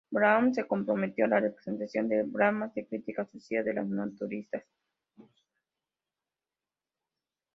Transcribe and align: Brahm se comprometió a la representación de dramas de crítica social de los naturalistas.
Brahm 0.09 0.51
se 0.55 0.65
comprometió 0.65 1.25
a 1.25 1.27
la 1.27 1.39
representación 1.39 2.09
de 2.09 2.23
dramas 2.23 2.73
de 2.73 2.87
crítica 2.87 3.23
social 3.31 3.63
de 3.63 3.73
los 3.75 3.85
naturalistas. 3.87 4.63